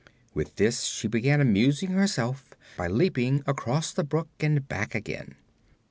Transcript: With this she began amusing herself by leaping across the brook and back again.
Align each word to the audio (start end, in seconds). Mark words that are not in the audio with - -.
With 0.33 0.55
this 0.55 0.81
she 0.85 1.07
began 1.07 1.41
amusing 1.41 1.91
herself 1.91 2.55
by 2.75 2.87
leaping 2.87 3.43
across 3.45 3.93
the 3.93 4.03
brook 4.03 4.29
and 4.39 4.67
back 4.67 4.95
again. 4.95 5.35